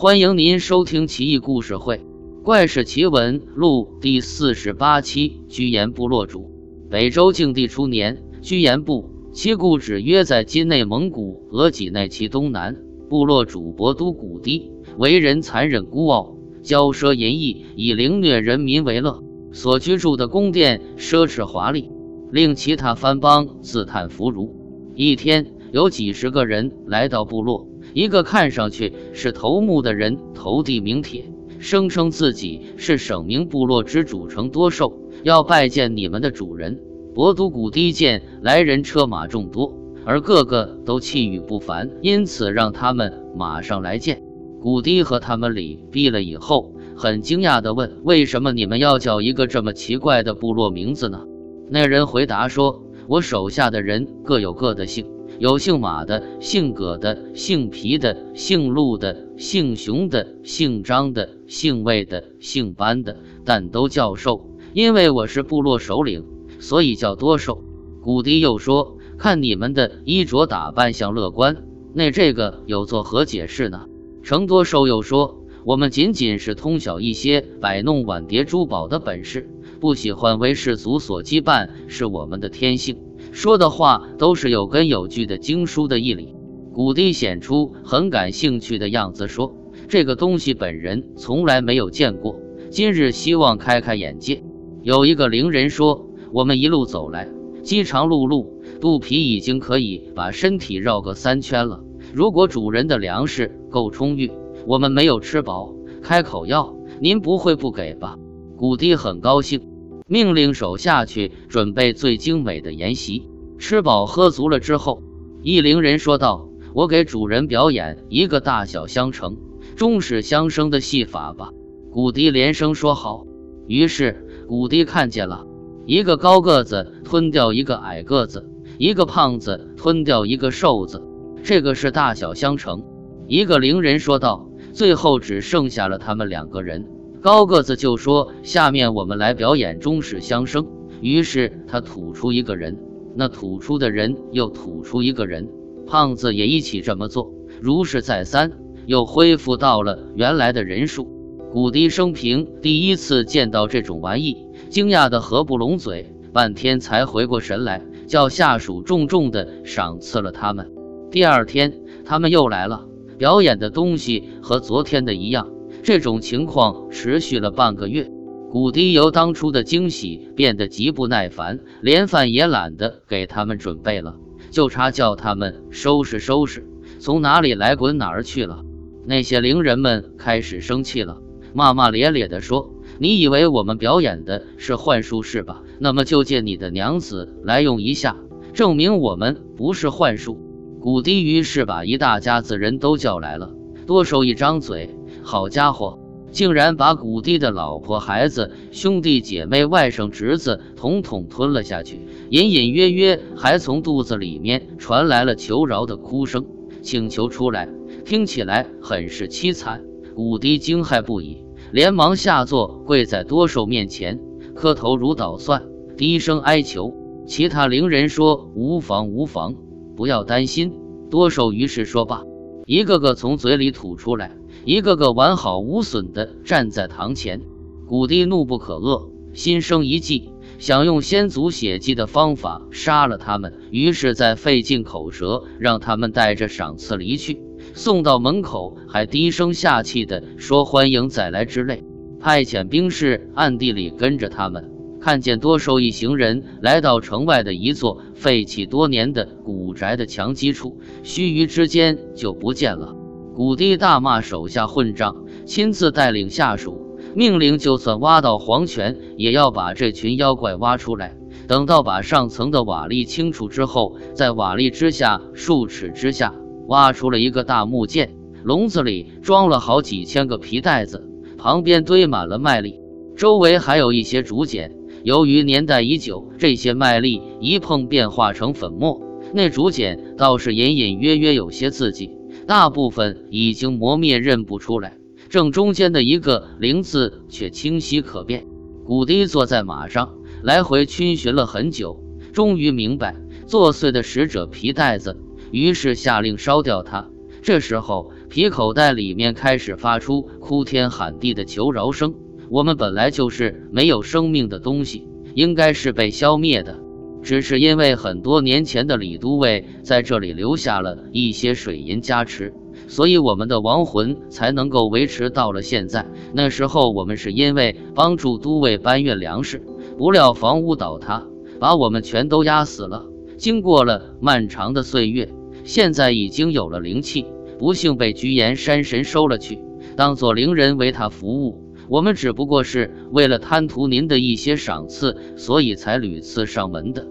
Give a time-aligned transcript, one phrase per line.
[0.00, 1.96] 欢迎您收听《奇异故事会·
[2.44, 5.40] 怪事奇闻录》第四十八期。
[5.48, 6.52] 居延部落主，
[6.88, 12.76] 北周静帝初年，居延部其故址约在今内蒙古额济内其东南。
[13.08, 19.20] 部落主博都古堤，为人残忍孤傲，骄奢淫逸，以凌虐人民为乐。
[19.50, 21.90] 所居住的宫殿奢侈华丽，
[22.30, 24.54] 令其他藩邦自叹弗如。
[24.94, 27.66] 一天，有几十个人来到部落。
[27.94, 31.24] 一个看上去是头目的人投递名帖，
[31.58, 34.92] 声称自己是省名部落之主城多寿，
[35.22, 36.80] 要拜见你们的主人。
[37.14, 44.22] 博都古堤见来人车马众多，而个个都气宇不凡，因此让他们马上来见。
[44.60, 51.24] 古堤和他们礼毕了以后，很惊讶地问：“为什么你们要叫一个这么奇怪的部落名字呢？”
[51.70, 55.06] 那人回答说：“我手下的人各有各的姓。”
[55.38, 64.50] 有姓马的、姓葛的、姓皮的、姓陆的、姓熊的、姓张的、姓魏的、姓班的，但都叫兽。
[64.72, 66.24] 因为我是部落首领，
[66.58, 67.62] 所以叫多兽。
[68.02, 73.86] 古迪又说：“看你们的衣着打扮像乐观，那这个有作何解释呢？”
[74.24, 79.48] 程多寿又说：“我们仅仅是通晓一些摆弄碗碟珠宝的本事，
[79.78, 82.98] 不喜欢为世俗所羁绊，是我们的天性。”
[83.32, 86.34] 说的话都是有根有据的经书的义理。
[86.72, 89.54] 古帝显出很感兴趣的样子，说
[89.88, 94.44] ：“这个东西本人从来没有见过，今日希望开开眼界。”
[94.82, 97.28] 有一个灵人说：“我们一路走来，
[97.62, 98.46] 饥肠辘辘，
[98.80, 101.80] 肚皮已经可以把身体绕个三圈了。
[102.14, 104.30] 如果主人的粮食够充裕，
[104.66, 108.16] 我们没有吃饱，开口要，您不会不给吧？”
[108.56, 109.67] 古帝很高兴。
[110.08, 113.28] 命令手下去准备最精美的筵席。
[113.58, 115.02] 吃饱喝足了之后，
[115.42, 119.36] 一灵人说道：“我给主人表演一个大小相乘、
[119.76, 121.50] 终始相生的戏法吧。”
[121.92, 123.26] 古迪连声说好。
[123.66, 125.44] 于是古迪看见了
[125.84, 128.48] 一个高个子吞掉一个矮个子，
[128.78, 131.02] 一个胖子吞掉一个瘦子，
[131.42, 132.82] 这个是大小相乘。
[133.26, 136.88] 一个灵人说道：“最后只剩下了他们两个人。”
[137.20, 140.66] 高个子就说：“下面我们来表演中式相声。”
[141.00, 142.76] 于是他吐出一个人，
[143.14, 145.48] 那吐出的人又吐出一个人，
[145.86, 147.32] 胖子也一起这么做。
[147.60, 148.52] 如是再三，
[148.86, 151.08] 又恢复到了原来的人数。
[151.52, 154.36] 古迪生平第一次见到这种玩意，
[154.68, 160.70] 惊讶的合不拢嘴，半天才回过神来，叫下属重重的赏赐了他们。
[161.10, 162.86] 第二天，他们又来了，
[163.16, 165.48] 表演的东西和昨天的一样。
[165.82, 168.10] 这种情况持续了半个月，
[168.50, 174.16] 古迪由当初的惊喜变得极不耐烦，连饭也懒得给他们准备了，
[174.50, 176.66] 就差叫他们收拾收拾，
[176.98, 178.64] 从哪里来滚哪儿去了。
[179.06, 181.18] 那些灵人们开始生气了，
[181.54, 185.62] 骂骂咧咧地说：“你以为我们表演的是幻术是吧？
[185.78, 188.16] 那么就借你的娘子来用一下，
[188.52, 190.38] 证明我们不是幻术。”
[190.80, 193.52] 古迪于是把一大家子人都叫来了，
[193.86, 194.94] 多手一张嘴。
[195.30, 195.98] 好家伙，
[196.32, 202.00] 竟然把古迪的老婆、孩子、兄弟姐妹、外甥侄子统统吞了下去，
[202.30, 206.46] 隐隐约约还从肚子里面传来了求饶的哭声，
[206.80, 207.68] 请求出来，
[208.06, 209.84] 听起来很是凄惨。
[210.16, 214.18] 古迪惊骇不已，连忙下坐，跪在多寿面前，
[214.54, 215.62] 磕头如捣蒜，
[215.98, 216.94] 低声哀求。
[217.26, 219.54] 其他灵人说：“无妨，无妨，
[219.94, 220.72] 不要担心。”
[221.12, 222.22] 多寿于是说罢，
[222.64, 224.37] 一个个从嘴里吐出来。
[224.68, 227.40] 一个个完好无损地站在堂前，
[227.86, 233.54] 古帝怒不可遏，心生一计，想用先祖血祭的方法杀了他们。
[233.70, 237.40] 于是，在费尽口舌，让他们带着赏赐离去。
[237.72, 241.82] 送到门口，还低声下气地说：“欢迎再来之类。”
[242.20, 252.97] 派遣兵士暗地里跟着他们，看见多寿一行人来到城外的一座废弃多年的古宅的墙基处，须臾之间就不见了。
[253.38, 255.14] 古帝大骂手下混账，
[255.46, 261.16] 亲自带领下属，命令就算挖到黄泉，也要把这群妖怪挖出来。
[261.46, 266.34] 等到把上层的瓦砾清除之后，在瓦砾之下数尺之下
[266.66, 268.10] 挖出了一个大木剑，
[268.42, 271.08] 笼子里装了好几千个皮袋子，
[271.38, 272.80] 旁边堆满了麦粒，
[273.16, 274.74] 周围还有一些竹简。
[275.04, 279.00] 由于年代已久，这些麦粒一碰便化成粉末，
[279.32, 282.17] 那竹简倒是隐隐约约有些字迹。
[282.48, 284.96] 大部分已经磨灭，认不出来。
[285.28, 288.46] 正中间的一个“灵”字却清晰可辨。
[288.86, 292.02] 古迪坐在马上，来回逡巡了很久，
[292.32, 293.14] 终于明白
[293.46, 297.10] 作祟的使者皮袋子，于是下令烧掉它。
[297.42, 302.14] 这时候，皮口袋里面开始发出哭天喊地的求饶声。
[302.48, 306.80] 我们本来就是没有生命的东西，应该是被消灭的。
[307.22, 312.54] 只是因为很多年前的李都尉在这里留下了一些水银加持，
[312.86, 316.06] 所以我们的亡魂才能够维持到了现在。
[316.32, 319.62] 那时候我们是因为帮助都尉搬运粮食，
[319.96, 321.26] 不料房屋倒塌，
[321.58, 323.04] 把我们全都压死了。
[323.36, 325.28] 经过了漫长的岁月，
[325.64, 327.26] 现在已经有了灵气，
[327.58, 329.60] 不幸被居延山神收了去，
[329.96, 331.67] 当做灵人为他服务。
[331.88, 337.06] 我们只不过是为了贪图您的一些赏赐，所以才屡次上门的。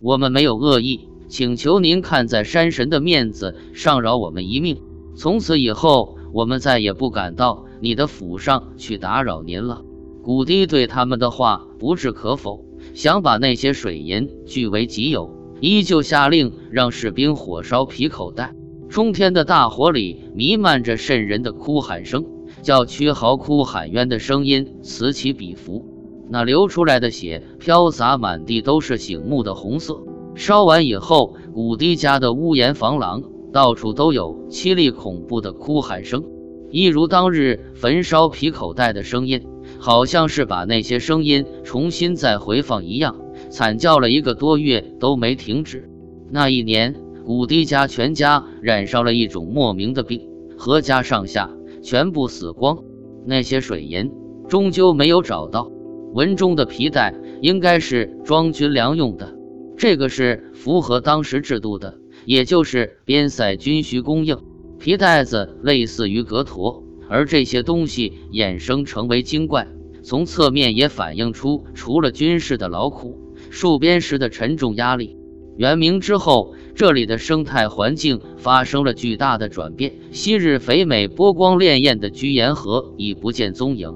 [0.00, 4.80] 我们没有恶意，请求您看在山神的面子上饶我们一命。
[5.14, 9.82] 从此以后，我们再也不敢到你的府上去打扰您了。
[10.22, 12.64] 古堤对他们的话不置可否，
[12.94, 18.54] 想把那些水银据为己有，依旧下令让士兵火烧皮口袋。
[18.88, 22.24] 冲天的大火里弥漫着渗人的哭喊声，
[22.62, 25.84] 叫屈豪哭喊冤的声音此起彼伏。
[26.30, 30.02] 那流出来的血飘洒满地，都是醒目的红色。
[30.34, 33.22] 烧完以后，古堤家的屋檐房廊
[33.52, 36.24] 到处都有凄厉恐怖的哭喊声，
[36.70, 39.42] 一如当日焚烧皮口袋的声音，
[39.78, 43.14] 好像是把那些声音重新再回放一样，
[43.50, 45.90] 惨叫了一个多月都没停止。
[46.30, 46.94] 那一年，
[47.26, 51.50] 古堤家全家染上了一种莫名的病，阖家上下
[51.82, 52.78] 全部死光。
[53.26, 54.10] 那些水银
[54.48, 55.70] 终究没有找到。
[56.14, 59.34] 文中的皮带应该是装军粮用的，
[59.76, 64.38] 这个是符合当时制度的，也就是边塞军需供应。
[64.78, 69.68] 皮带子类似于革驼，而这些东西衍生成为精怪，
[70.02, 75.16] 从侧面也反映出除了军事的劳苦，戍边时的沉重压力。
[75.56, 83.94] 元明之后，这里的生态环境发生了巨大的转变，昔日肥美波光潋滟的居延河已不见踪影。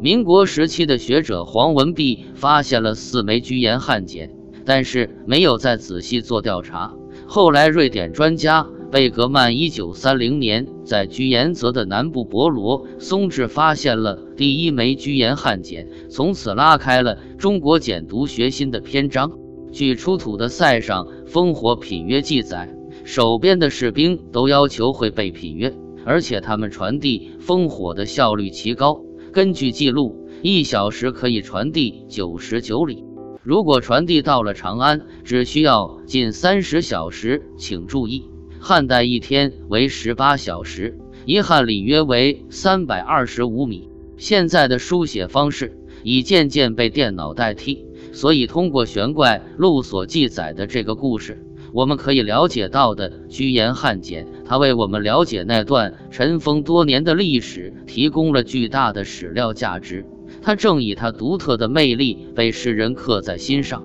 [0.00, 4.30] 民国时期的学者黄文弼发现了四枚居延汉简，
[4.64, 6.94] 但是没有再仔细做调查。
[7.26, 19.32] 后来，瑞典专家贝格曼一九三零年在居延泽的南部博罗松治发现了第一枚居延汉简，从此拉开了中国简牍学新的篇章。
[19.72, 22.74] 据出土的塞上烽火品约记载，
[23.04, 25.74] 守边的士兵都要求会背品约，
[26.04, 29.02] 而且他们传递烽火的效率奇高。
[29.32, 33.04] 根据记录，一小时可以传递九十九里。
[33.42, 37.46] 如果传递到了长安，只需要近三十小时。
[37.56, 38.24] 请注意，
[38.58, 43.88] 汉代一天为十八小时，一汉里约为三百二十五米。
[44.16, 47.86] 现在的书写方式已渐渐被电脑代替，
[48.18, 51.40] 所以通过玄怪录所记载的这个故事。
[51.72, 60.04] 我们可以了解到的居延汉简，他为我们了解那段尘封多年的历史提供了巨大的史料价值。
[60.42, 63.84] 他正以他独特的魅力被世人刻在心上。